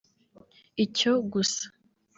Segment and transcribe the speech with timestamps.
[0.83, 1.65] icyo gusa